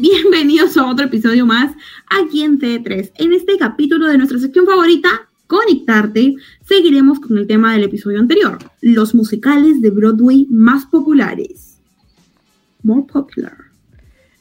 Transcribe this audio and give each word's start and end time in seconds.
Bienvenidos 0.02 0.78
a 0.78 0.86
otro 0.90 1.04
episodio 1.04 1.44
más 1.44 1.76
aquí 2.08 2.42
en 2.42 2.58
T3. 2.58 3.12
En 3.16 3.34
este 3.34 3.58
capítulo 3.58 4.06
de 4.06 4.16
nuestra 4.16 4.38
sección 4.38 4.64
favorita, 4.64 5.28
Conectarte, 5.46 6.36
seguiremos 6.64 7.20
con 7.20 7.36
el 7.36 7.46
tema 7.46 7.74
del 7.74 7.84
episodio 7.84 8.18
anterior, 8.18 8.56
los 8.80 9.14
musicales 9.14 9.82
de 9.82 9.90
Broadway 9.90 10.46
más 10.48 10.86
populares. 10.86 11.76
More 12.82 13.06
popular. 13.12 13.58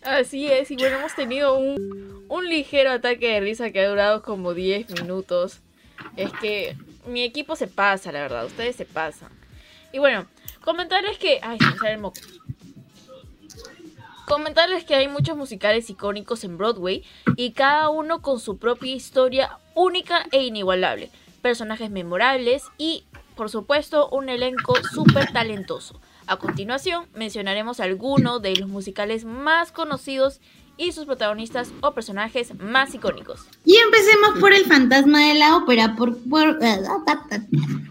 Así 0.01 0.47
es, 0.47 0.71
y 0.71 0.77
bueno, 0.77 0.99
hemos 0.99 1.13
tenido 1.13 1.57
un, 1.57 2.47
ligero 2.47 2.91
ataque 2.91 3.27
de 3.27 3.41
risa 3.41 3.71
que 3.71 3.81
ha 3.81 3.89
durado 3.89 4.21
como 4.21 4.53
10 4.53 5.01
minutos. 5.01 5.59
Es 6.15 6.31
que 6.39 6.77
mi 7.05 7.23
equipo 7.23 7.57
se 7.57 7.67
pasa, 7.67 8.13
la 8.13 8.21
verdad, 8.21 8.45
ustedes 8.45 8.77
se 8.77 8.85
pasan. 8.85 9.29
Y 9.91 9.99
bueno, 9.99 10.25
comentarles 10.61 11.17
que... 11.17 11.39
Ay, 11.41 11.57
se 11.59 11.65
me 11.65 11.77
sale 11.77 11.93
el 11.95 11.99
moco. 11.99 12.21
Comentarles 14.29 14.83
que 14.83 14.93
hay 14.93 15.07
muchos 15.07 15.35
musicales 15.35 15.89
icónicos 15.89 16.43
en 16.43 16.55
Broadway 16.55 17.03
y 17.35 17.53
cada 17.53 17.89
uno 17.89 18.21
con 18.21 18.39
su 18.39 18.59
propia 18.59 18.93
historia 18.93 19.57
única 19.73 20.23
e 20.31 20.43
inigualable, 20.43 21.09
personajes 21.41 21.89
memorables 21.89 22.61
y, 22.77 23.05
por 23.35 23.49
supuesto, 23.49 24.07
un 24.09 24.29
elenco 24.29 24.75
súper 24.93 25.33
talentoso. 25.33 25.99
A 26.29 26.37
continuación, 26.37 27.05
mencionaremos 27.15 27.79
algunos 27.79 28.39
de 28.39 28.55
los 28.55 28.69
musicales 28.69 29.25
más 29.25 29.71
conocidos 29.71 30.39
y 30.77 30.91
sus 30.91 31.05
protagonistas 31.05 31.71
o 31.81 31.91
personajes 31.95 32.53
más 32.59 32.93
icónicos. 32.93 33.47
Y 33.65 33.75
empecemos 33.77 34.39
por 34.39 34.53
El 34.53 34.63
Fantasma 34.65 35.25
de 35.25 35.39
la 35.39 35.57
Ópera, 35.57 35.95
por, 35.95 36.15
por- 36.29 36.59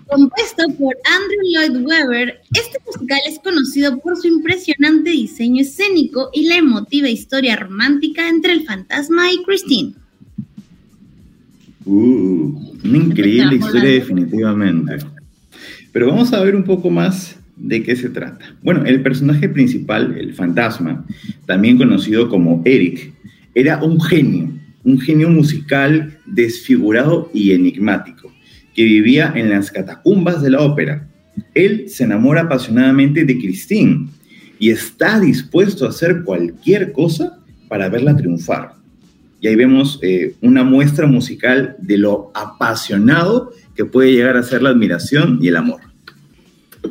compuesto 0.06 0.62
por 0.78 0.96
Andrew 1.04 1.40
Lloyd 1.52 1.84
Webber. 1.84 2.40
Este 2.54 2.78
musical 2.86 3.18
es 3.26 3.40
conocido 3.40 3.98
por 3.98 4.16
su 4.16 4.28
impresionante 4.28 5.10
diseño 5.10 5.62
escénico 5.62 6.30
y 6.32 6.44
la 6.46 6.58
emotiva 6.58 7.08
historia 7.08 7.56
romántica 7.56 8.28
entre 8.28 8.52
el 8.52 8.64
fantasma 8.64 9.32
y 9.32 9.42
Christine. 9.42 9.94
Uh, 11.84 12.76
una 12.84 12.98
increíble 12.98 13.56
historia 13.56 13.90
definitivamente. 13.90 14.98
Pero 15.90 16.06
vamos 16.06 16.32
a 16.32 16.40
ver 16.44 16.54
un 16.54 16.62
poco 16.62 16.88
más 16.88 17.34
de 17.58 17.82
qué 17.82 17.96
se 17.96 18.08
trata. 18.08 18.56
Bueno, 18.62 18.84
el 18.84 19.02
personaje 19.02 19.48
principal, 19.48 20.16
el 20.18 20.34
fantasma, 20.34 21.04
también 21.46 21.76
conocido 21.76 22.28
como 22.28 22.62
Eric, 22.64 23.12
era 23.54 23.82
un 23.82 24.00
genio, 24.00 24.50
un 24.84 25.00
genio 25.00 25.28
musical 25.28 26.18
desfigurado 26.26 27.30
y 27.34 27.52
enigmático, 27.52 28.32
que 28.74 28.84
vivía 28.84 29.32
en 29.34 29.50
las 29.50 29.70
catacumbas 29.70 30.42
de 30.42 30.50
la 30.50 30.60
ópera. 30.60 31.08
Él 31.54 31.88
se 31.88 32.04
enamora 32.04 32.42
apasionadamente 32.42 33.24
de 33.24 33.38
Christine 33.38 34.08
y 34.58 34.70
está 34.70 35.18
dispuesto 35.20 35.86
a 35.86 35.90
hacer 35.90 36.22
cualquier 36.22 36.92
cosa 36.92 37.38
para 37.68 37.88
verla 37.88 38.16
triunfar. 38.16 38.72
Y 39.40 39.46
ahí 39.46 39.54
vemos 39.54 40.00
eh, 40.02 40.34
una 40.40 40.64
muestra 40.64 41.06
musical 41.06 41.76
de 41.80 41.98
lo 41.98 42.32
apasionado 42.34 43.52
que 43.76 43.84
puede 43.84 44.12
llegar 44.12 44.36
a 44.36 44.42
ser 44.42 44.62
la 44.62 44.70
admiración 44.70 45.38
y 45.40 45.48
el 45.48 45.56
amor. 45.56 45.80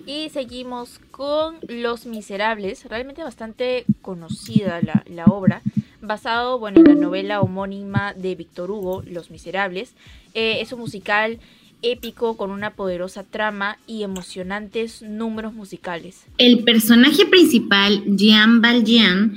Y 0.05 0.29
seguimos 0.29 0.99
con 1.11 1.55
Los 1.67 2.05
Miserables, 2.05 2.85
realmente 2.85 3.23
bastante 3.23 3.85
conocida 4.01 4.81
la, 4.81 5.25
obra, 5.25 5.61
basado 6.01 6.59
bueno, 6.59 6.79
en 6.79 6.85
la 6.85 6.95
novela 6.95 7.41
homónima 7.41 8.13
de 8.13 8.35
Víctor 8.35 8.71
Hugo, 8.71 9.03
Los 9.05 9.31
Miserables. 9.31 9.93
Eh, 10.33 10.59
es 10.61 10.71
un 10.71 10.79
musical 10.79 11.39
épico 11.81 12.37
con 12.37 12.51
una 12.51 12.71
poderosa 12.71 13.23
trama 13.23 13.77
y 13.87 14.03
emocionantes 14.03 15.01
números 15.01 15.53
musicales. 15.53 16.23
El 16.37 16.63
personaje 16.63 17.25
principal, 17.25 18.03
Jean 18.05 18.61
Valjean, 18.61 19.35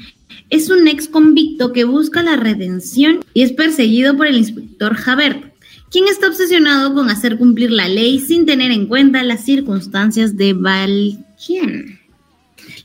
es 0.48 0.70
un 0.70 0.88
ex 0.88 1.08
convicto 1.08 1.72
que 1.72 1.84
busca 1.84 2.22
la 2.22 2.36
redención 2.36 3.20
y 3.34 3.42
es 3.42 3.52
perseguido 3.52 4.16
por 4.16 4.26
el 4.26 4.38
inspector 4.38 4.94
Javert, 4.94 5.49
quien 5.90 6.06
está 6.06 6.28
obsesionado 6.28 6.94
con 6.94 7.10
hacer 7.10 7.36
cumplir 7.36 7.70
la 7.70 7.88
ley 7.88 8.20
sin 8.20 8.46
tener 8.46 8.70
en 8.70 8.86
cuenta 8.86 9.22
las 9.24 9.44
circunstancias 9.44 10.36
de 10.36 10.52
Valjean. 10.52 11.98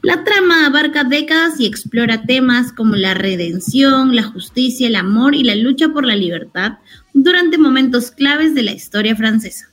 La 0.02 0.24
trama 0.24 0.66
abarca 0.66 1.04
décadas 1.04 1.60
y 1.60 1.66
explora 1.66 2.24
temas 2.24 2.72
como 2.72 2.96
la 2.96 3.14
redención, 3.14 4.16
la 4.16 4.24
justicia, 4.24 4.88
el 4.88 4.96
amor 4.96 5.36
y 5.36 5.44
la 5.44 5.56
lucha 5.56 5.90
por 5.90 6.06
la 6.06 6.16
libertad 6.16 6.80
durante 7.14 7.58
momentos 7.58 8.12
claves 8.12 8.56
de 8.56 8.64
la 8.64 8.74
historia 8.74 9.16
francesa, 9.16 9.70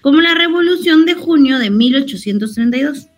como 0.00 0.20
la 0.20 0.34
Revolución 0.34 1.04
de 1.06 1.14
junio 1.14 1.58
de 1.58 1.70
1832. 1.70 3.08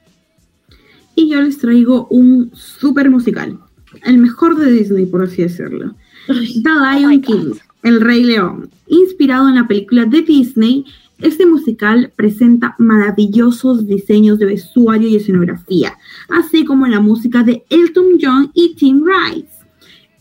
Y 1.15 1.31
yo 1.31 1.43
les 1.43 1.59
traigo 1.59 2.07
un 2.11 2.51
super 2.55 3.11
musical, 3.11 3.59
el 4.05 4.19
mejor 4.19 4.57
de 4.57 4.71
Disney, 4.71 5.07
por 5.07 5.23
así 5.25 5.43
decirlo. 5.43 5.95
The 6.27 6.71
Lion 6.71 7.09
my 7.09 7.21
King, 7.21 7.55
El 7.83 8.01
Rey 8.01 8.25
León. 8.25 8.71
Inspirado 8.87 9.49
en 9.49 9.55
la 9.57 9.69
película 9.69 10.05
de 10.05 10.23
Disney, 10.23 10.85
este 11.21 11.47
musical 11.47 12.13
presenta 12.15 12.77
maravillosos 12.79 13.87
diseños 13.87 14.39
de 14.39 14.47
vestuario 14.47 15.09
y 15.09 15.17
escenografía, 15.17 15.97
así 16.29 16.65
como 16.65 16.87
la 16.87 17.01
música 17.01 17.43
de 17.43 17.65
Elton 17.71 18.19
John 18.21 18.51
y 18.55 18.75
Tim 18.75 19.03
Rice. 19.05 19.49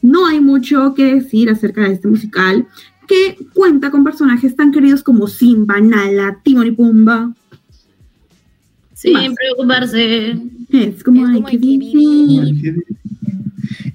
No 0.02 0.26
hay 0.26 0.40
mucho 0.40 0.94
que 0.96 1.16
decir 1.16 1.50
acerca 1.50 1.82
de 1.82 1.94
este 1.94 2.08
musical, 2.08 2.68
que 3.08 3.38
cuenta 3.54 3.90
con 3.92 4.04
personajes 4.04 4.56
tan 4.56 4.72
queridos 4.72 5.04
como 5.04 5.28
Simba, 5.28 5.80
Nala, 5.80 6.40
Timon 6.44 6.68
y 6.68 6.72
Pumba. 6.72 7.34
Sin 8.94 9.36
preocuparse. 9.36 10.36
Es 10.70 11.04
como, 11.04 11.28
Es 11.28 11.30
hay 11.30 11.36
como 11.36 11.48
que 11.48 11.52
hay 11.52 11.52
que 11.52 11.58
vivir. 11.58 12.84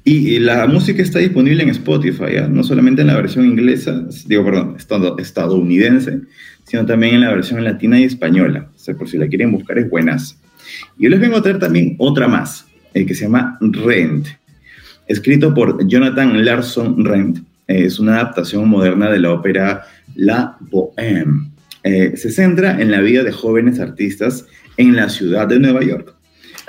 Y, 0.05 0.41
la 0.41 0.67
música 0.67 1.01
está 1.01 1.21
disponible 1.21 1.63
en 1.63 1.69
Spotify, 1.69 2.35
¿ya? 2.35 2.49
no 2.49 2.65
solamente 2.65 3.03
en 3.03 3.09
la 3.09 3.17
versión 3.17 3.47
inglesa, 3.47 4.05
digo, 4.27 4.45
perdón, 4.45 4.75
estado- 4.77 5.17
estadounidense, 5.19 6.21
sino 6.65 6.85
también 6.87 7.15
en 7.15 7.21
la 7.21 7.31
versión 7.31 7.63
latina 7.63 8.01
y 8.01 8.05
española. 8.05 8.69
O 8.75 8.79
sea, 8.79 8.97
por 8.97 9.09
si 9.09 9.17
la 9.17 9.29
quieren 9.29 9.53
buscar, 9.53 9.79
es 9.79 9.89
buenas. 9.89 10.41
Y 10.99 11.05
yo 11.05 11.11
les 11.11 11.21
vengo 11.21 11.37
a 11.37 11.43
traer 11.43 11.61
también 11.61 11.95
otra 11.99 12.27
más, 12.27 12.67
eh, 12.95 13.07
que 13.07 13.15
se 13.15 13.25
llama 13.25 13.59
Rent, 13.61 14.27
escrito 15.07 15.55
por 15.55 15.87
Jonathan 15.87 16.45
Larson 16.45 17.05
Rent. 17.05 17.39
Eh, 17.69 17.85
es 17.85 18.01
una 18.01 18.15
adaptación 18.15 18.69
moderna 18.69 19.09
de 19.09 19.21
la 19.21 19.33
ópera 19.33 19.83
La 20.17 20.57
Bohème. 20.59 21.51
Eh, 21.85 22.17
se 22.17 22.31
centra 22.31 22.81
en 22.81 22.91
la 22.91 23.01
vida 23.01 23.23
de 23.23 23.31
jóvenes 23.31 23.79
artistas 23.79 24.47
en 24.77 24.97
la 24.97 25.09
ciudad 25.09 25.47
de 25.47 25.61
Nueva 25.61 25.85
York 25.85 26.17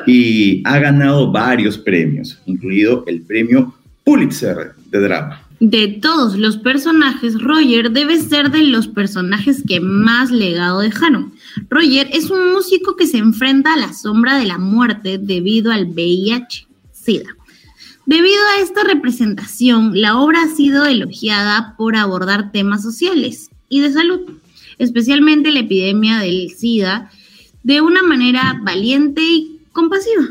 y 0.06 0.62
ha 0.66 0.80
ganado 0.80 1.32
varios 1.32 1.78
premios, 1.78 2.40
incluido 2.46 3.04
el 3.08 3.22
premio 3.22 3.74
Pulitzer 4.04 4.74
de 4.90 5.00
drama. 5.00 5.42
De 5.60 5.88
todos 5.88 6.38
los 6.38 6.58
personajes, 6.58 7.40
Roger 7.42 7.92
debe 7.92 8.20
ser 8.20 8.52
de 8.52 8.64
los 8.64 8.88
personajes 8.88 9.64
que 9.66 9.80
más 9.80 10.30
legado 10.30 10.82
dejaron. 10.82 11.34
Roger 11.70 12.10
es 12.12 12.30
un 12.30 12.52
músico 12.52 12.98
que 12.98 13.08
se 13.08 13.18
enfrenta 13.18 13.74
a 13.74 13.78
la 13.78 13.94
sombra 13.94 14.38
de 14.38 14.46
la 14.46 14.58
muerte 14.58 15.20
debido 15.20 15.72
al 15.72 15.88
VIH-Sida. 15.88 17.38
Debido 18.06 18.42
a 18.58 18.62
esta 18.62 18.84
representación, 18.84 20.02
la 20.02 20.18
obra 20.18 20.44
ha 20.44 20.54
sido 20.54 20.86
elogiada 20.86 21.76
por 21.78 21.96
abordar 21.96 22.52
temas 22.52 22.84
sociales 22.84 23.50
y 23.70 23.80
de 23.80 23.94
salud, 23.94 24.20
especialmente 24.78 25.52
la 25.52 25.62
epidemia 25.62 26.20
del 26.20 26.50
SIDA, 26.50 27.10
de 27.64 27.80
una 27.80 28.04
manera 28.04 28.60
valiente 28.62 29.22
y 29.22 29.53
compasiva. 29.74 30.24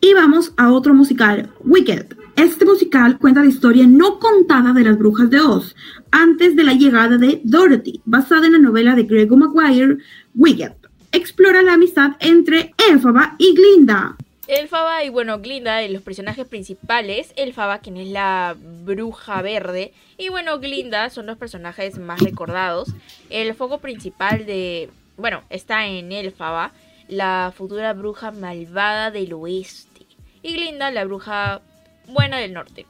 Y 0.00 0.12
vamos 0.12 0.52
a 0.56 0.70
otro 0.70 0.94
musical, 0.94 1.50
Wicked. 1.64 2.06
Este 2.36 2.64
musical 2.64 3.18
cuenta 3.18 3.40
la 3.40 3.48
historia 3.48 3.84
no 3.86 4.20
contada 4.20 4.72
de 4.72 4.84
las 4.84 4.96
brujas 4.96 5.28
de 5.28 5.40
Oz, 5.40 5.74
antes 6.12 6.54
de 6.54 6.62
la 6.62 6.74
llegada 6.74 7.16
de 7.16 7.40
Dorothy, 7.42 8.00
basada 8.04 8.46
en 8.46 8.52
la 8.52 8.58
novela 8.58 8.94
de 8.94 9.02
Gregor 9.04 9.38
Maguire, 9.38 9.96
Wicked. 10.34 10.72
Explora 11.10 11.62
la 11.62 11.72
amistad 11.72 12.12
entre 12.20 12.74
Elphaba 12.88 13.34
y 13.38 13.54
Glinda. 13.54 14.16
Elfaba 14.46 15.04
y 15.04 15.08
bueno, 15.08 15.40
Glinda, 15.40 15.82
eh, 15.82 15.90
los 15.90 16.02
personajes 16.02 16.46
principales, 16.46 17.32
Elfaba, 17.36 17.80
quien 17.80 17.96
es 17.96 18.08
la 18.08 18.56
bruja 18.84 19.42
verde, 19.42 19.92
y 20.16 20.28
bueno, 20.28 20.58
Glinda 20.58 21.10
son 21.10 21.26
los 21.26 21.38
personajes 21.38 21.98
más 21.98 22.20
recordados. 22.20 22.88
El 23.30 23.54
foco 23.54 23.78
principal 23.78 24.46
de, 24.46 24.90
bueno, 25.16 25.42
está 25.50 25.86
en 25.86 26.12
Elfaba, 26.12 26.72
la 27.08 27.52
futura 27.56 27.92
bruja 27.92 28.30
malvada 28.30 29.10
del 29.10 29.32
oeste, 29.32 30.06
y 30.42 30.54
Glinda, 30.54 30.90
la 30.90 31.04
bruja 31.04 31.62
Buena 32.06 32.38
del 32.38 32.52
Norte. 32.52 32.86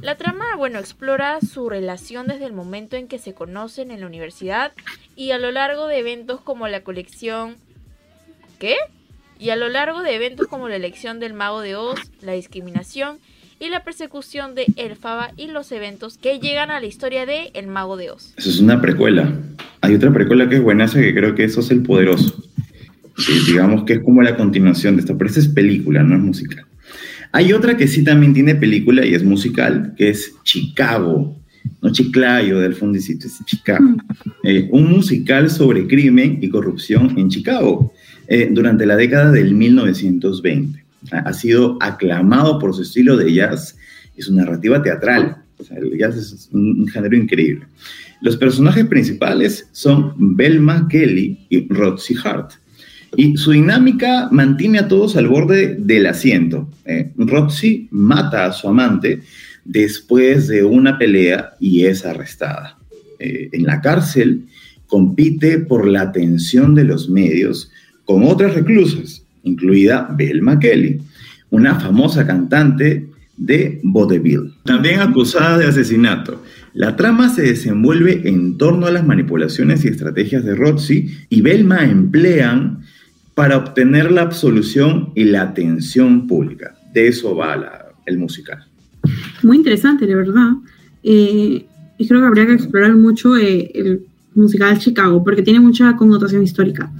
La 0.00 0.16
trama, 0.16 0.56
bueno, 0.56 0.78
explora 0.78 1.40
su 1.40 1.68
relación 1.68 2.26
desde 2.26 2.46
el 2.46 2.52
momento 2.52 2.96
en 2.96 3.08
que 3.08 3.18
se 3.18 3.34
conocen 3.34 3.90
en 3.90 4.00
la 4.00 4.06
universidad 4.06 4.72
y 5.16 5.32
a 5.32 5.38
lo 5.38 5.50
largo 5.50 5.86
de 5.86 5.98
eventos 5.98 6.40
como 6.40 6.68
la 6.68 6.82
colección... 6.82 7.56
¿Qué? 8.58 8.76
Y 9.38 9.50
a 9.50 9.56
lo 9.56 9.68
largo 9.68 10.02
de 10.02 10.14
eventos 10.14 10.46
como 10.46 10.68
la 10.68 10.76
elección 10.76 11.18
del 11.18 11.34
mago 11.34 11.60
de 11.60 11.74
Oz, 11.74 11.98
la 12.20 12.32
discriminación 12.32 13.18
y 13.58 13.70
la 13.70 13.84
persecución 13.84 14.54
de 14.54 14.66
Elfaba 14.76 15.32
y 15.36 15.48
los 15.48 15.70
eventos 15.72 16.16
que 16.16 16.38
llegan 16.38 16.70
a 16.70 16.80
la 16.80 16.86
historia 16.86 17.26
de 17.26 17.50
El 17.54 17.66
Mago 17.66 17.96
de 17.96 18.10
Oz. 18.10 18.34
Eso 18.36 18.50
es 18.50 18.60
una 18.60 18.80
precuela. 18.80 19.32
Hay 19.80 19.94
otra 19.94 20.12
precuela 20.12 20.48
que 20.48 20.56
es 20.56 20.62
buenaza 20.62 21.00
que 21.00 21.14
creo 21.14 21.34
que 21.34 21.44
eso 21.44 21.60
es 21.60 21.70
El 21.70 21.82
Poderoso. 21.82 22.41
Digamos 23.46 23.84
que 23.84 23.94
es 23.94 24.00
como 24.00 24.22
la 24.22 24.36
continuación 24.36 24.96
de 24.96 25.00
esta, 25.00 25.16
pero 25.16 25.30
esa 25.30 25.40
es 25.40 25.48
película, 25.48 26.02
no 26.02 26.16
es 26.16 26.22
musical. 26.22 26.64
Hay 27.32 27.52
otra 27.52 27.76
que 27.76 27.88
sí 27.88 28.04
también 28.04 28.34
tiene 28.34 28.54
película 28.54 29.06
y 29.06 29.14
es 29.14 29.24
musical, 29.24 29.94
que 29.96 30.10
es 30.10 30.34
Chicago. 30.44 31.38
No 31.80 31.90
Chiclayo 31.90 32.58
del 32.58 32.74
fundicito, 32.74 33.26
es 33.26 33.38
Chicago. 33.46 33.96
Eh, 34.44 34.68
un 34.70 34.90
musical 34.90 35.48
sobre 35.48 35.86
crimen 35.86 36.38
y 36.42 36.48
corrupción 36.48 37.18
en 37.18 37.28
Chicago 37.28 37.92
eh, 38.28 38.48
durante 38.50 38.84
la 38.84 38.96
década 38.96 39.30
del 39.30 39.54
1920. 39.54 40.84
Ha 41.10 41.32
sido 41.32 41.78
aclamado 41.80 42.58
por 42.58 42.74
su 42.74 42.82
estilo 42.82 43.16
de 43.16 43.32
jazz 43.32 43.76
y 44.16 44.22
su 44.22 44.34
narrativa 44.34 44.82
teatral. 44.82 45.38
O 45.58 45.64
sea, 45.64 45.78
el 45.78 45.96
jazz 45.98 46.16
es 46.16 46.48
un, 46.52 46.82
un 46.82 46.88
género 46.88 47.16
increíble. 47.16 47.66
Los 48.20 48.36
personajes 48.36 48.86
principales 48.86 49.68
son 49.72 50.36
Belma 50.36 50.86
Kelly 50.88 51.46
y 51.48 51.66
Roxy 51.72 52.14
Hart. 52.22 52.52
Y 53.16 53.36
su 53.36 53.52
dinámica 53.52 54.28
mantiene 54.30 54.78
a 54.78 54.88
todos 54.88 55.16
al 55.16 55.28
borde 55.28 55.76
del 55.78 56.06
asiento. 56.06 56.68
Eh, 56.86 57.12
Roxy 57.16 57.88
mata 57.90 58.46
a 58.46 58.52
su 58.52 58.68
amante 58.68 59.20
después 59.64 60.48
de 60.48 60.64
una 60.64 60.98
pelea 60.98 61.54
y 61.60 61.84
es 61.84 62.04
arrestada. 62.04 62.78
Eh, 63.18 63.50
en 63.52 63.64
la 63.64 63.80
cárcel 63.80 64.44
compite 64.86 65.58
por 65.58 65.86
la 65.86 66.02
atención 66.02 66.74
de 66.74 66.84
los 66.84 67.08
medios 67.08 67.70
con 68.04 68.24
otras 68.24 68.54
reclusas, 68.54 69.24
incluida 69.42 70.08
Belma 70.16 70.58
Kelly, 70.58 71.00
una 71.50 71.78
famosa 71.78 72.26
cantante 72.26 73.06
de 73.36 73.80
vaudeville, 73.82 74.52
también 74.64 75.00
acusada 75.00 75.58
de 75.58 75.66
asesinato. 75.66 76.42
La 76.74 76.96
trama 76.96 77.28
se 77.28 77.42
desenvuelve 77.42 78.22
en 78.24 78.56
torno 78.58 78.86
a 78.86 78.90
las 78.90 79.06
manipulaciones 79.06 79.84
y 79.84 79.88
estrategias 79.88 80.44
de 80.44 80.54
Roxy 80.54 81.10
y 81.28 81.40
Belma 81.40 81.84
emplean 81.84 82.82
para 83.34 83.56
obtener 83.56 84.10
la 84.12 84.22
absolución 84.22 85.10
y 85.14 85.24
la 85.24 85.42
atención 85.42 86.26
pública. 86.26 86.74
De 86.92 87.08
eso 87.08 87.34
va 87.34 87.56
la- 87.56 87.86
el 88.06 88.18
musical. 88.18 88.64
Muy 89.42 89.56
interesante, 89.56 90.06
de 90.06 90.14
verdad. 90.14 90.50
Eh, 91.02 91.64
y 91.98 92.08
creo 92.08 92.20
que 92.20 92.26
habría 92.26 92.46
que 92.46 92.54
explorar 92.54 92.94
mucho 92.94 93.36
eh, 93.36 93.70
el 93.74 94.02
musical 94.34 94.78
Chicago, 94.78 95.22
porque 95.22 95.42
tiene 95.42 95.60
mucha 95.60 95.94
connotación 95.96 96.42
histórica. 96.42 96.90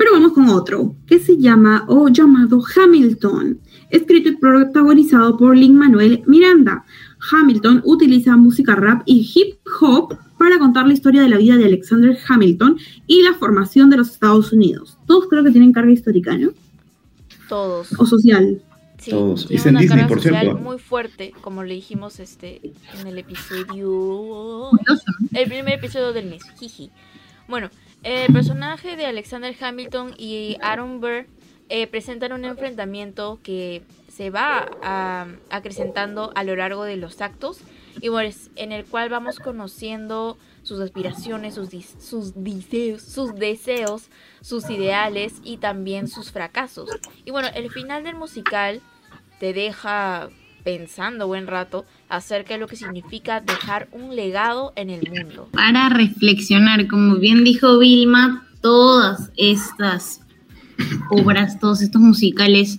Pero 0.00 0.12
vamos 0.12 0.32
con 0.32 0.48
otro, 0.48 0.94
que 1.06 1.18
se 1.18 1.36
llama 1.36 1.84
o 1.86 2.08
llamado 2.08 2.62
Hamilton, 2.74 3.60
escrito 3.90 4.30
y 4.30 4.36
protagonizado 4.36 5.36
por 5.36 5.54
Lin 5.54 5.76
Manuel 5.76 6.22
Miranda. 6.26 6.86
Hamilton 7.30 7.82
utiliza 7.84 8.34
música 8.38 8.74
rap 8.74 9.02
y 9.04 9.30
hip 9.34 9.58
hop 9.78 10.16
para 10.38 10.58
contar 10.58 10.86
la 10.86 10.94
historia 10.94 11.20
de 11.20 11.28
la 11.28 11.36
vida 11.36 11.58
de 11.58 11.66
Alexander 11.66 12.16
Hamilton 12.26 12.78
y 13.06 13.20
la 13.20 13.34
formación 13.34 13.90
de 13.90 13.98
los 13.98 14.08
Estados 14.12 14.54
Unidos. 14.54 14.96
Todos 15.06 15.26
creo 15.28 15.44
que 15.44 15.50
tienen 15.50 15.70
carga 15.72 15.92
histórica, 15.92 16.34
¿no? 16.38 16.52
Todos. 17.50 17.92
O 17.98 18.06
social. 18.06 18.62
Sí, 18.96 19.10
Todos. 19.10 19.48
tiene 19.48 19.60
Es 19.60 19.66
en 19.66 19.70
una 19.72 19.80
Disney, 19.80 19.98
carga 19.98 20.08
por 20.08 20.22
social 20.22 20.40
cierto. 20.44 20.62
muy 20.62 20.78
fuerte, 20.78 21.34
como 21.42 21.62
le 21.62 21.74
dijimos 21.74 22.20
este 22.20 22.72
en 22.98 23.06
el 23.06 23.18
episodio 23.18 24.70
el 25.34 25.46
primer 25.46 25.74
episodio 25.74 26.14
del 26.14 26.24
mes. 26.30 26.42
Jiji. 26.58 26.90
Bueno, 27.50 27.68
el 28.04 28.32
personaje 28.32 28.94
de 28.94 29.06
Alexander 29.06 29.52
Hamilton 29.60 30.14
y 30.16 30.56
Aaron 30.62 31.00
Burr 31.00 31.26
eh, 31.68 31.88
presentan 31.88 32.32
un 32.32 32.44
enfrentamiento 32.44 33.40
que 33.42 33.82
se 34.06 34.30
va 34.30 34.68
acrecentando 35.50 36.30
a 36.36 36.44
lo 36.44 36.54
largo 36.54 36.84
de 36.84 36.96
los 36.96 37.20
actos 37.20 37.58
y 38.00 38.08
bueno, 38.08 38.28
es 38.28 38.52
en 38.54 38.70
el 38.70 38.84
cual 38.84 39.08
vamos 39.08 39.40
conociendo 39.40 40.38
sus 40.62 40.78
aspiraciones, 40.80 41.54
sus, 41.54 41.70
sus, 41.98 42.34
deseos, 42.36 43.02
sus 43.02 43.34
deseos, 43.34 44.10
sus 44.42 44.70
ideales 44.70 45.40
y 45.42 45.56
también 45.56 46.06
sus 46.06 46.30
fracasos. 46.30 46.88
Y 47.24 47.32
bueno, 47.32 47.48
el 47.52 47.68
final 47.72 48.04
del 48.04 48.14
musical 48.14 48.80
te 49.40 49.52
deja 49.52 50.28
pensando 50.62 51.26
buen 51.26 51.48
rato 51.48 51.84
acerca 52.10 52.54
de 52.54 52.60
lo 52.60 52.66
que 52.66 52.76
significa 52.76 53.40
dejar 53.40 53.88
un 53.92 54.14
legado 54.14 54.72
en 54.76 54.90
el 54.90 55.08
mundo. 55.10 55.48
Para 55.52 55.88
reflexionar, 55.88 56.86
como 56.88 57.16
bien 57.16 57.44
dijo 57.44 57.78
Vilma, 57.78 58.46
todas 58.60 59.30
estas 59.36 60.20
obras, 61.10 61.58
todos 61.60 61.82
estos 61.82 62.00
musicales 62.02 62.78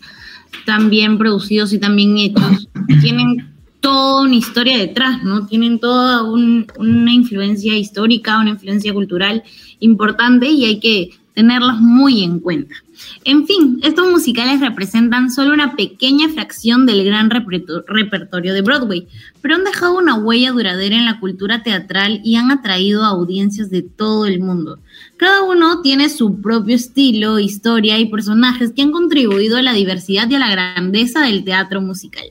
tan 0.65 0.89
bien 0.89 1.17
producidos 1.17 1.73
y 1.73 1.79
tan 1.79 1.95
bien 1.95 2.17
hechos, 2.17 2.67
tienen 3.01 3.47
toda 3.79 4.23
una 4.23 4.35
historia 4.35 4.77
detrás, 4.77 5.23
¿no? 5.23 5.47
Tienen 5.47 5.79
toda 5.79 6.23
un- 6.23 6.67
una 6.77 7.11
influencia 7.13 7.75
histórica, 7.75 8.37
una 8.39 8.51
influencia 8.51 8.93
cultural 8.93 9.43
importante 9.79 10.47
y 10.49 10.65
hay 10.65 10.79
que 10.79 11.09
tenerlos 11.33 11.79
muy 11.79 12.23
en 12.23 12.39
cuenta. 12.39 12.75
En 13.23 13.47
fin, 13.47 13.79
estos 13.83 14.09
musicales 14.11 14.59
representan 14.59 15.31
solo 15.31 15.53
una 15.53 15.75
pequeña 15.75 16.29
fracción 16.29 16.85
del 16.85 17.03
gran 17.05 17.29
reperto- 17.29 17.83
repertorio 17.87 18.53
de 18.53 18.61
Broadway, 18.61 19.07
pero 19.41 19.55
han 19.55 19.63
dejado 19.63 19.97
una 19.97 20.15
huella 20.15 20.51
duradera 20.51 20.95
en 20.97 21.05
la 21.05 21.19
cultura 21.19 21.63
teatral 21.63 22.21
y 22.23 22.35
han 22.35 22.51
atraído 22.51 23.03
a 23.03 23.09
audiencias 23.09 23.69
de 23.69 23.81
todo 23.81 24.25
el 24.25 24.39
mundo. 24.39 24.79
Cada 25.17 25.41
uno 25.43 25.81
tiene 25.81 26.09
su 26.09 26.41
propio 26.41 26.75
estilo, 26.75 27.39
historia 27.39 27.97
y 27.97 28.05
personajes 28.09 28.71
que 28.71 28.81
han 28.81 28.91
contribuido 28.91 29.57
a 29.57 29.61
la 29.61 29.73
diversidad 29.73 30.29
y 30.29 30.35
a 30.35 30.39
la 30.39 30.51
grandeza 30.51 31.21
del 31.21 31.43
teatro 31.43 31.81
musical. 31.81 32.25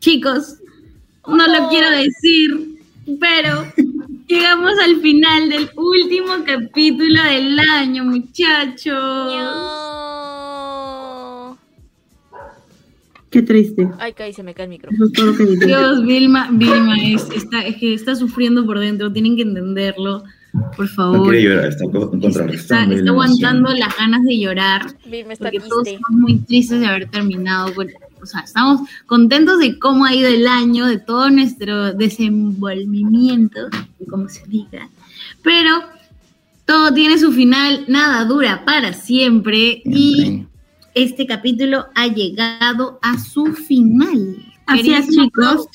Chicos, 0.00 0.54
no 1.26 1.46
lo 1.46 1.68
quiero 1.68 1.90
decir, 1.90 2.78
pero 3.18 3.66
llegamos 4.28 4.72
al 4.84 5.00
final 5.00 5.48
del 5.48 5.68
último 5.76 6.34
capítulo 6.46 7.22
del 7.24 7.58
año, 7.58 8.04
muchachos. 8.04 8.94
No. 8.94 9.78
Qué 13.30 13.42
triste. 13.42 13.86
Ay, 13.98 14.14
caí, 14.14 14.32
se 14.32 14.42
me 14.42 14.54
cae 14.54 14.64
el 14.64 14.70
micro. 14.70 14.90
Eso 14.90 15.04
es 15.04 15.12
todo 15.12 15.26
lo 15.26 15.36
que 15.36 15.44
diré. 15.44 15.66
Dios, 15.66 16.02
Vilma, 16.06 16.48
Vilma 16.50 16.96
es, 17.02 17.28
está, 17.36 17.60
es 17.62 17.76
que 17.76 17.92
está 17.94 18.14
sufriendo 18.14 18.64
por 18.64 18.78
dentro, 18.78 19.12
tienen 19.12 19.36
que 19.36 19.42
entenderlo, 19.42 20.24
por 20.76 20.86
No 20.86 20.92
favor. 20.94 21.22
quiere 21.30 21.42
llorar, 21.42 21.66
está 21.66 21.84
está, 21.84 22.46
está 22.46 22.86
la 22.86 23.10
aguantando 23.10 23.70
las 23.74 23.94
ganas 23.98 24.24
de 24.24 24.38
llorar. 24.38 24.80
Vilma 25.10 25.34
está 25.34 25.50
porque 25.50 25.60
todos 25.60 25.82
triste. 25.84 26.00
estamos 26.00 26.20
muy 26.20 26.38
tristes 26.38 26.80
de 26.80 26.86
haber 26.86 27.10
terminado. 27.10 27.74
con- 27.74 27.88
o 28.20 28.26
sea, 28.26 28.40
estamos 28.40 28.80
contentos 29.06 29.58
de 29.60 29.78
cómo 29.78 30.04
ha 30.06 30.12
ido 30.14 30.28
el 30.28 30.48
año, 30.48 30.86
de 30.86 30.98
todo 30.98 31.30
nuestro 31.30 31.92
desenvolvimiento, 31.92 33.68
como 34.06 34.28
se 34.28 34.46
diga. 34.46 34.88
Pero 35.42 35.82
todo 36.64 36.92
tiene 36.92 37.18
su 37.18 37.32
final, 37.32 37.84
nada 37.88 38.24
dura 38.24 38.64
para 38.64 38.92
siempre. 38.92 39.82
Y 39.84 40.46
este 40.94 41.26
capítulo 41.26 41.86
ha 41.94 42.08
llegado 42.08 42.98
a 43.02 43.18
su 43.18 43.46
final. 43.54 44.36
Así 44.66 44.92
es, 44.92 45.08
chicos. 45.08 45.66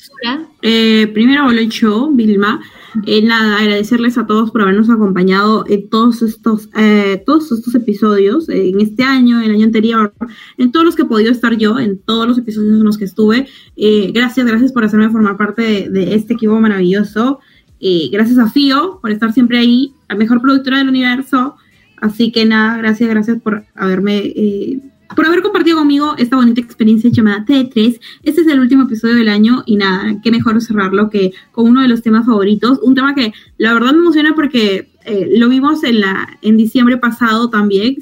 Eh, 0.62 1.10
primero 1.12 1.50
el 1.50 1.68
show, 1.68 2.12
Vilma. 2.12 2.60
Eh, 3.06 3.22
nada, 3.22 3.58
agradecerles 3.58 4.16
a 4.18 4.26
todos 4.26 4.52
por 4.52 4.62
habernos 4.62 4.88
acompañado 4.88 5.64
en 5.66 5.88
todos 5.88 6.22
estos, 6.22 6.68
eh, 6.76 7.20
todos 7.26 7.50
estos 7.50 7.74
episodios, 7.74 8.48
eh, 8.48 8.68
en 8.68 8.80
este 8.80 9.02
año, 9.02 9.40
el 9.40 9.50
año 9.50 9.64
anterior, 9.64 10.14
en 10.58 10.70
todos 10.70 10.86
los 10.86 10.94
que 10.94 11.02
he 11.02 11.06
podido 11.06 11.32
estar 11.32 11.56
yo, 11.56 11.80
en 11.80 11.98
todos 11.98 12.28
los 12.28 12.38
episodios 12.38 12.74
en 12.74 12.84
los 12.84 12.96
que 12.96 13.06
estuve. 13.06 13.48
Eh, 13.74 14.12
gracias, 14.14 14.46
gracias 14.46 14.70
por 14.70 14.84
hacerme 14.84 15.10
formar 15.10 15.36
parte 15.36 15.62
de, 15.62 15.90
de 15.90 16.14
este 16.14 16.34
equipo 16.34 16.60
maravilloso. 16.60 17.40
Eh, 17.86 18.08
gracias 18.10 18.38
a 18.38 18.48
Fío 18.48 18.98
por 19.02 19.10
estar 19.10 19.34
siempre 19.34 19.58
ahí, 19.58 19.92
la 20.08 20.16
mejor 20.16 20.40
productora 20.40 20.78
del 20.78 20.88
universo. 20.88 21.56
Así 21.98 22.32
que 22.32 22.46
nada, 22.46 22.78
gracias, 22.78 23.10
gracias 23.10 23.42
por 23.42 23.66
haberme, 23.74 24.20
eh, 24.24 24.80
por 25.14 25.26
haber 25.26 25.42
compartido 25.42 25.76
conmigo 25.76 26.14
esta 26.16 26.36
bonita 26.36 26.62
experiencia 26.62 27.10
llamada 27.10 27.44
T3. 27.44 28.00
Este 28.22 28.40
es 28.40 28.46
el 28.46 28.60
último 28.60 28.84
episodio 28.84 29.16
del 29.16 29.28
año 29.28 29.64
y 29.66 29.76
nada, 29.76 30.18
qué 30.22 30.30
mejor 30.30 30.62
cerrarlo 30.62 31.10
que 31.10 31.34
con 31.52 31.66
uno 31.66 31.82
de 31.82 31.88
los 31.88 32.00
temas 32.00 32.24
favoritos. 32.24 32.80
Un 32.82 32.94
tema 32.94 33.14
que 33.14 33.34
la 33.58 33.74
verdad 33.74 33.92
me 33.92 33.98
emociona 33.98 34.34
porque 34.34 34.90
eh, 35.04 35.34
lo 35.36 35.50
vimos 35.50 35.84
en, 35.84 36.00
la, 36.00 36.38
en 36.40 36.56
diciembre 36.56 36.96
pasado 36.96 37.50
también. 37.50 37.96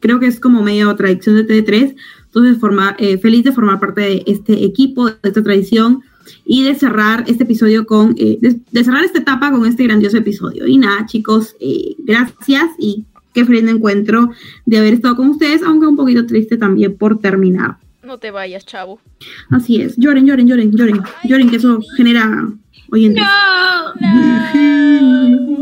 Creo 0.00 0.18
que 0.18 0.26
es 0.26 0.40
como 0.40 0.60
medio 0.60 0.92
tradición 0.96 1.36
de 1.36 1.46
T3. 1.46 1.94
Entonces, 2.24 2.58
formar, 2.58 2.96
eh, 2.98 3.16
feliz 3.18 3.44
de 3.44 3.52
formar 3.52 3.78
parte 3.78 4.00
de 4.00 4.24
este 4.26 4.64
equipo, 4.64 5.06
de 5.06 5.16
esta 5.22 5.40
tradición 5.40 6.02
y 6.44 6.64
de 6.64 6.74
cerrar 6.74 7.24
este 7.26 7.44
episodio 7.44 7.86
con, 7.86 8.14
eh, 8.18 8.38
de, 8.40 8.60
de 8.70 8.84
cerrar 8.84 9.04
esta 9.04 9.18
etapa 9.18 9.50
con 9.50 9.66
este 9.66 9.84
grandioso 9.84 10.16
episodio. 10.16 10.66
Y 10.66 10.78
nada, 10.78 11.06
chicos, 11.06 11.56
eh, 11.60 11.94
gracias 11.98 12.70
y 12.78 13.04
qué 13.32 13.44
feliz 13.44 13.68
encuentro 13.68 14.30
de 14.64 14.78
haber 14.78 14.94
estado 14.94 15.16
con 15.16 15.28
ustedes, 15.28 15.62
aunque 15.62 15.86
un 15.86 15.96
poquito 15.96 16.24
triste 16.26 16.56
también 16.56 16.96
por 16.96 17.18
terminar. 17.18 17.76
No 18.02 18.18
te 18.18 18.30
vayas, 18.30 18.66
chavo. 18.66 19.00
Así 19.50 19.80
es. 19.80 19.96
Lloren, 19.96 20.26
lloren, 20.26 20.46
lloren, 20.46 20.70
lloren. 20.72 21.00
Lloren, 21.24 21.48
que 21.48 21.56
eso 21.56 21.80
genera 21.96 22.52
oyentes. 22.90 23.24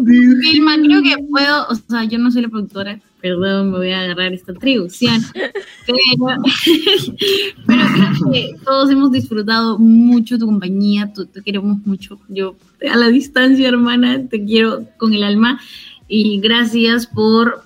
Vilma, 0.05 0.77
creo 0.77 1.03
que 1.03 1.17
puedo, 1.31 1.67
o 1.69 1.75
sea, 1.75 2.05
yo 2.05 2.19
no 2.19 2.31
soy 2.31 2.43
la 2.43 2.49
productora, 2.49 3.01
perdón, 3.21 3.71
me 3.71 3.79
voy 3.79 3.91
a 3.91 4.01
agarrar 4.01 4.33
esta 4.33 4.53
atribución, 4.53 5.23
pero, 5.35 6.27
pero 7.67 7.83
creo 7.95 8.33
que 8.33 8.55
todos 8.65 8.91
hemos 8.91 9.13
disfrutado 9.13 9.79
mucho 9.79 10.39
tu 10.39 10.47
compañía, 10.47 11.13
te 11.13 11.43
queremos 11.43 11.79
mucho, 11.87 12.19
yo 12.29 12.57
a 12.91 12.97
la 12.97 13.09
distancia, 13.09 13.69
hermana, 13.69 14.27
te 14.29 14.45
quiero 14.45 14.87
con 14.99 15.15
el 15.15 15.23
alma 15.23 15.61
y 16.09 16.41
gracias 16.41 17.07
por 17.07 17.65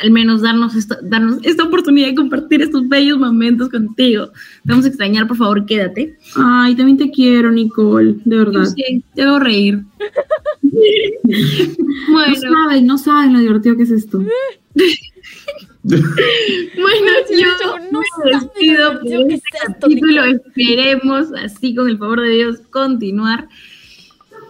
al 0.00 0.10
menos 0.10 0.42
darnos 0.42 0.74
esta, 0.74 0.98
darnos 1.02 1.38
esta 1.42 1.64
oportunidad 1.64 2.08
de 2.08 2.14
compartir 2.14 2.62
estos 2.62 2.88
bellos 2.88 3.18
momentos 3.18 3.68
contigo. 3.68 4.28
Te 4.28 4.70
vamos 4.70 4.84
a 4.84 4.88
extrañar, 4.88 5.26
por 5.26 5.36
favor, 5.36 5.66
quédate. 5.66 6.16
Ay, 6.36 6.74
también 6.74 6.98
te 6.98 7.10
quiero, 7.10 7.50
Nicole, 7.50 8.16
de 8.24 8.36
verdad. 8.36 8.64
Sí, 8.64 9.04
te 9.14 9.22
hago 9.22 9.38
reír. 9.38 9.82
No 11.22 12.12
bueno, 12.12 12.34
saben, 12.36 12.86
no 12.86 12.98
saben 12.98 13.32
lo 13.32 13.40
divertido 13.40 13.76
que 13.76 13.82
es 13.84 13.90
esto. 13.90 14.22
Bueno, 15.82 17.12
yo 17.30 17.78
no 17.90 18.00
me 18.00 18.32
despido 18.32 18.92
lo 18.92 19.00
por 19.00 19.32
este 19.32 19.48
capítulo. 19.80 20.24
Esperemos, 20.24 21.32
así 21.42 21.74
con 21.74 21.88
el 21.88 21.98
favor 21.98 22.20
de 22.20 22.30
Dios, 22.30 22.58
continuar. 22.70 23.48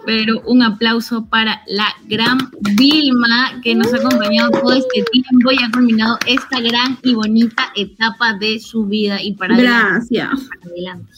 Pero 0.06 0.40
un 0.46 0.62
aplauso 0.62 1.26
para 1.26 1.62
la 1.66 1.88
gran 2.08 2.38
Vilma 2.74 3.60
que 3.62 3.74
nos 3.74 3.92
ha 3.92 3.96
acompañado 3.98 4.50
todo 4.50 4.72
este 4.72 5.04
tiempo 5.12 5.52
y 5.52 5.62
ha 5.62 5.70
culminado 5.70 6.18
esta 6.26 6.60
gran 6.60 6.98
y 7.02 7.14
bonita 7.14 7.70
etapa 7.76 8.34
de 8.34 8.58
su 8.60 8.86
vida 8.86 9.22
y 9.22 9.34
para 9.34 9.54
adelante. 9.54 10.06
Gracias. 10.10 10.48
para 10.48 10.70
adelante. 10.72 11.12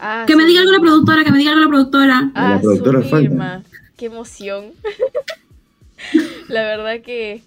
Ah, 0.00 0.24
Que 0.26 0.36
me 0.36 0.44
diga 0.46 0.60
algo 0.60 0.72
la 0.72 0.80
productora, 0.80 1.24
que 1.24 1.32
me 1.32 1.38
diga 1.38 1.50
algo 1.52 1.64
la 1.64 1.68
productora. 1.68 2.30
Ah, 2.34 2.54
La 2.54 2.60
productora 2.60 3.02
falta. 3.02 3.18
Vilma. 3.28 3.62
Qué 3.96 4.06
emoción. 4.06 4.66
la 6.48 6.62
verdad 6.62 7.00
que 7.04 7.42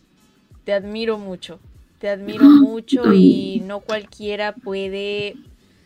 te 0.64 0.74
admiro 0.74 1.18
mucho. 1.18 1.60
Te 2.00 2.10
admiro 2.10 2.44
mucho 2.46 3.14
y 3.14 3.62
no 3.66 3.80
cualquiera 3.80 4.54
puede 4.54 5.36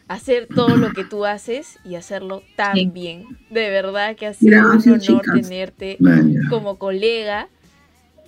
hacer 0.07 0.47
todo 0.53 0.77
lo 0.77 0.93
que 0.93 1.03
tú 1.03 1.25
haces 1.25 1.79
y 1.83 1.95
hacerlo 1.95 2.43
tan 2.55 2.75
Sí. 2.75 2.85
bien. 2.87 3.25
De 3.49 3.69
verdad 3.69 4.15
que 4.15 4.27
ha 4.27 4.33
sido 4.33 4.51
Gracias, 4.69 4.85
un 4.85 4.93
honor 4.93 5.21
chicas. 5.23 5.41
tenerte 5.41 5.97
como 6.49 6.77
colega 6.77 7.47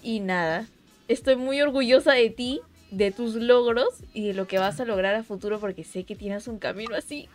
y 0.04 0.20
nada. 0.20 0.66
Estoy 1.08 1.36
muy 1.36 1.62
orgullosa 1.62 2.14
de 2.14 2.30
ti, 2.30 2.62
de 2.92 3.12
tus 3.12 3.36
logros 3.36 3.88
y 4.14 4.28
de 4.28 4.34
lo 4.34 4.48
que 4.48 4.58
vas 4.60 4.80
a 4.80 4.86
lograr 4.86 5.16
a 5.16 5.24
futuro 5.24 5.60
porque 5.60 5.84
sé 5.84 6.04
que 6.04 6.16
tienes 6.16 6.48
un 6.48 6.58
camino 6.60 6.96
así. 6.96 7.30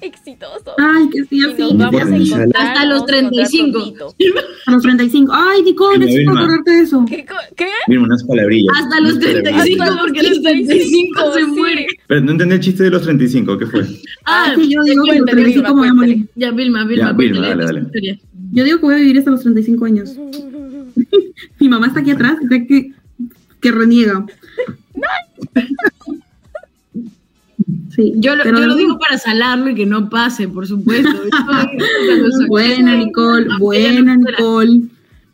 Exitoso. 0.00 0.72
Ay, 0.78 1.08
que 1.10 1.22
sí, 1.24 1.38
y 1.38 1.44
así. 1.44 1.62
nos 1.62 1.78
vamos 1.78 2.00
a 2.00 2.04
Potencial. 2.04 2.40
encontrar 2.40 2.66
Hasta 2.66 2.84
los 2.86 3.00
nos 3.00 3.10
vamos 3.10 3.12
a 3.12 3.18
encontrar 3.18 3.48
35. 3.48 3.72
prontito. 3.72 4.14
A 4.66 4.70
los 4.72 4.82
35. 4.82 5.32
Ay, 5.34 5.62
Nicole, 5.62 6.06
Vilma. 6.06 6.32
acordarte 6.32 6.70
de 6.70 6.80
eso. 6.82 7.04
¿Qué? 7.06 7.26
Mira, 7.88 8.00
unas 8.02 8.24
palabrillas. 8.24 8.72
Hasta 8.78 9.00
los 9.00 9.12
unas 9.14 9.24
palabrillas. 9.24 9.52
35, 9.54 9.82
Hasta 9.82 9.94
los 9.94 10.04
porque 10.04 10.22
los 10.28 10.42
35 10.42 11.32
se 11.32 11.40
sí. 11.40 11.46
mueren. 11.46 11.86
Pero 12.06 12.20
no 12.20 12.30
entendí 12.32 12.54
el 12.54 12.60
chiste 12.60 12.82
de 12.84 12.90
los 12.90 13.02
35, 13.02 13.58
¿qué 13.58 13.66
fue? 13.66 13.86
Ah, 14.26 14.52
Sí, 14.54 14.68
yo 14.68 14.82
digo 14.82 15.04
que 15.04 15.10
a 15.10 15.14
los 15.14 15.24
cuéntale, 15.24 15.42
35 15.42 15.68
me 15.74 15.80
voy 15.80 15.88
a 15.88 15.94
morir. 15.94 16.26
ya, 16.34 16.50
Vilma, 16.50 16.84
Vilma, 16.84 17.06
Ya, 17.06 17.12
Vilma, 17.12 17.48
dale, 17.48 17.64
dale. 17.64 18.20
Yo 18.52 18.62
digo 18.64 18.78
que 18.78 18.84
voy 18.86 18.94
a 18.94 18.98
vivir 18.98 19.18
hasta 19.18 19.30
los 19.30 19.42
35 19.42 19.84
años. 19.84 20.16
Mi 21.60 21.68
mamá 21.68 21.88
está 21.88 22.00
aquí 22.00 22.10
atrás, 22.10 22.36
está 22.42 22.64
que, 22.66 22.92
que 23.60 23.70
reniega. 23.72 24.24
Sí, 27.90 28.12
Yo, 28.16 28.34
lo, 28.34 28.44
yo 28.44 28.76
digo 28.76 28.98
para 28.98 29.18
salarlo 29.18 29.70
y 29.70 29.74
que 29.74 29.86
no 29.86 30.10
pase, 30.10 30.48
por 30.48 30.66
supuesto. 30.66 31.10
Buena, 32.48 32.96
Nicole, 32.96 33.46
buena, 33.58 34.16
Nicole. 34.16 34.82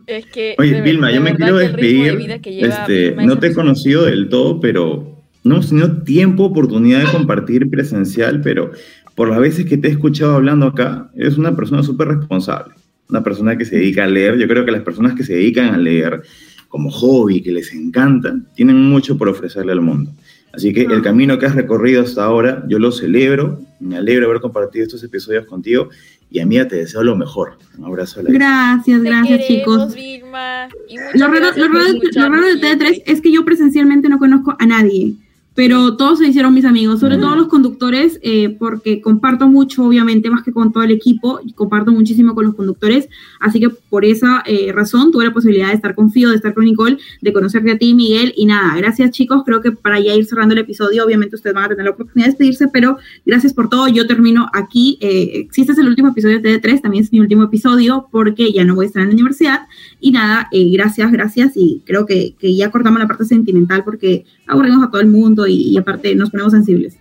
Es 0.06 0.26
que. 0.26 0.54
Oye, 0.58 0.82
Vilma, 0.82 1.08
de 1.08 1.14
yo 1.14 1.20
me 1.20 1.34
quiero 1.34 1.56
de 1.56 1.68
despedir. 1.68 2.40
Este, 2.44 3.14
no 3.16 3.38
te 3.38 3.48
he 3.48 3.54
conocido 3.54 4.04
del 4.04 4.28
todo, 4.28 4.60
pero 4.60 5.22
no 5.44 5.54
hemos 5.54 5.68
tenido 5.68 6.02
tiempo, 6.02 6.44
oportunidad 6.44 7.00
de 7.00 7.12
compartir 7.12 7.70
presencial, 7.70 8.40
pero 8.42 8.72
por 9.14 9.28
las 9.28 9.40
veces 9.40 9.66
que 9.66 9.78
te 9.78 9.88
he 9.88 9.90
escuchado 9.90 10.34
hablando 10.34 10.66
acá, 10.66 11.10
eres 11.14 11.38
una 11.38 11.56
persona 11.56 11.82
súper 11.82 12.08
responsable, 12.08 12.74
una 13.08 13.22
persona 13.22 13.56
que 13.56 13.64
se 13.64 13.76
dedica 13.76 14.04
a 14.04 14.08
leer. 14.08 14.38
Yo 14.38 14.48
creo 14.48 14.64
que 14.64 14.72
las 14.72 14.82
personas 14.82 15.14
que 15.14 15.24
se 15.24 15.34
dedican 15.34 15.74
a 15.74 15.78
leer 15.78 16.22
como 16.68 16.90
hobby, 16.90 17.42
que 17.42 17.52
les 17.52 17.72
encanta, 17.72 18.36
tienen 18.54 18.76
mucho 18.76 19.16
por 19.16 19.28
ofrecerle 19.28 19.72
al 19.72 19.80
mundo. 19.80 20.10
Así 20.52 20.72
que 20.72 20.82
el 20.82 21.02
camino 21.02 21.38
que 21.38 21.46
has 21.46 21.54
recorrido 21.54 22.02
hasta 22.02 22.24
ahora, 22.24 22.64
yo 22.68 22.78
lo 22.78 22.90
celebro, 22.92 23.60
me 23.78 23.96
alegro 23.96 24.22
de 24.22 24.30
haber 24.30 24.40
compartido 24.42 24.84
estos 24.84 25.02
episodios 25.04 25.46
contigo 25.46 25.88
y 26.30 26.40
a 26.40 26.46
mí 26.46 26.56
te 26.66 26.76
deseo 26.76 27.02
lo 27.04 27.16
mejor. 27.16 27.52
Un 27.78 27.84
abrazo 27.84 28.20
a 28.20 28.22
la 28.24 28.30
Gracias, 28.30 29.02
Te 29.02 29.08
gracias, 29.08 29.38
queremos, 29.40 29.92
chicos. 29.92 29.94
Vilma, 29.94 30.68
y 30.88 30.98
muchas 30.98 31.14
Lo 31.20 31.26
raro, 31.28 31.38
gracias 31.40 31.56
lo 31.56 31.66
por 31.72 31.76
raro- 31.80 31.92
lo 31.92 31.98
escucharnos 31.98 32.40
raro 32.40 32.54
de 32.54 32.60
siempre. 32.60 32.88
T3 32.94 33.02
es 33.06 33.20
que 33.20 33.32
yo 33.32 33.44
presencialmente 33.44 34.08
no 34.08 34.18
conozco 34.18 34.56
a 34.58 34.66
nadie, 34.66 35.14
pero 35.60 35.94
todos 35.94 36.20
se 36.20 36.26
hicieron 36.26 36.54
mis 36.54 36.64
amigos, 36.64 37.00
sobre 37.00 37.18
todo 37.18 37.36
los 37.36 37.48
conductores, 37.48 38.18
eh, 38.22 38.56
porque 38.58 39.02
comparto 39.02 39.46
mucho, 39.46 39.84
obviamente, 39.84 40.30
más 40.30 40.42
que 40.42 40.54
con 40.54 40.72
todo 40.72 40.84
el 40.84 40.90
equipo, 40.90 41.38
y 41.44 41.52
comparto 41.52 41.92
muchísimo 41.92 42.34
con 42.34 42.46
los 42.46 42.54
conductores, 42.54 43.10
así 43.40 43.60
que 43.60 43.68
por 43.68 44.06
esa 44.06 44.42
eh, 44.46 44.72
razón 44.72 45.12
tuve 45.12 45.26
la 45.26 45.34
posibilidad 45.34 45.68
de 45.68 45.74
estar 45.74 45.94
con 45.94 46.10
Fío, 46.10 46.30
de 46.30 46.36
estar 46.36 46.54
con 46.54 46.64
Nicole, 46.64 46.96
de 47.20 47.32
conocerte 47.34 47.72
a 47.72 47.76
ti, 47.76 47.92
Miguel, 47.92 48.32
y 48.38 48.46
nada, 48.46 48.74
gracias 48.78 49.10
chicos, 49.10 49.42
creo 49.44 49.60
que 49.60 49.72
para 49.72 50.00
ya 50.00 50.14
ir 50.14 50.24
cerrando 50.24 50.54
el 50.54 50.60
episodio, 50.60 51.04
obviamente 51.04 51.36
ustedes 51.36 51.54
van 51.54 51.64
a 51.64 51.68
tener 51.68 51.84
la 51.84 51.90
oportunidad 51.90 52.28
de 52.28 52.30
despedirse, 52.30 52.68
pero 52.68 52.96
gracias 53.26 53.52
por 53.52 53.68
todo, 53.68 53.86
yo 53.86 54.06
termino 54.06 54.46
aquí, 54.54 54.96
eh, 55.02 55.46
si 55.50 55.60
este 55.60 55.74
es 55.74 55.78
el 55.78 55.88
último 55.88 56.08
episodio 56.08 56.40
de 56.40 56.58
TD3, 56.58 56.80
también 56.80 57.04
es 57.04 57.12
mi 57.12 57.20
último 57.20 57.42
episodio, 57.42 58.08
porque 58.10 58.50
ya 58.50 58.64
no 58.64 58.76
voy 58.76 58.86
a 58.86 58.88
estar 58.88 59.02
en 59.02 59.08
la 59.08 59.12
universidad, 59.14 59.66
y 60.00 60.10
nada, 60.12 60.48
eh, 60.52 60.70
gracias, 60.72 61.12
gracias. 61.12 61.52
Y 61.54 61.82
creo 61.84 62.06
que, 62.06 62.34
que 62.38 62.56
ya 62.56 62.70
cortamos 62.70 62.98
la 62.98 63.06
parte 63.06 63.26
sentimental 63.26 63.84
porque 63.84 64.24
aburrimos 64.46 64.82
a 64.82 64.90
todo 64.90 65.00
el 65.02 65.08
mundo 65.08 65.46
y, 65.50 65.72
y 65.72 65.78
aparte 65.78 66.14
nos 66.14 66.30
ponemos 66.30 66.52
sensibles. 66.52 66.96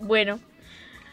Bueno, 0.00 0.38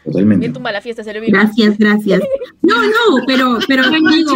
Totalmente. 0.04 0.40
bien 0.40 0.52
tumba 0.52 0.72
la 0.72 0.80
fiesta, 0.80 1.02
se. 1.04 1.32
Gracias, 1.32 1.78
gracias. 1.78 2.22
No, 2.62 2.82
no, 2.82 3.24
pero, 3.26 3.58
pero 3.68 3.90
digo, 3.90 4.34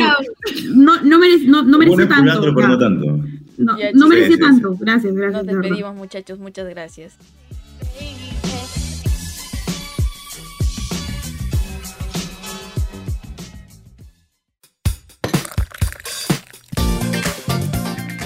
no, 0.74 1.00
no, 1.02 1.18
merece, 1.18 1.46
no, 1.46 1.62
no 1.62 1.78
merece 1.78 2.06
tanto. 2.06 2.52
pero 2.54 2.68
no 2.68 2.78
tanto. 2.78 3.06
No, 3.58 3.78
Ya, 3.78 3.86
no 3.92 3.92
chicos. 3.92 4.08
merecía 4.08 4.26
Sí, 4.28 4.34
sí, 4.34 4.40
tanto. 4.40 4.76
Gracias, 4.80 5.14
gracias. 5.14 5.44
Nos 5.44 5.46
despedimos, 5.62 5.94
muchachos, 5.94 6.38
muchas 6.38 6.68
gracias. 6.68 7.16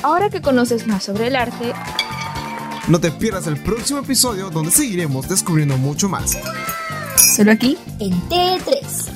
Ahora 0.02 0.28
que 0.28 0.42
conoces 0.42 0.87
más 0.87 1.02
sobre 1.04 1.28
el 1.28 1.37
arte, 1.37 1.73
No 2.86 3.00
te 3.00 3.10
pierdas 3.10 3.46
el 3.46 3.56
próximo 3.56 4.00
episodio 4.00 4.50
donde 4.50 4.70
seguiremos 4.70 5.26
descubriendo 5.26 5.78
mucho 5.78 6.06
más. 6.08 6.36
Solo 7.34 7.52
aquí 7.52 7.78
En 7.98 8.12
T3. 8.28 9.13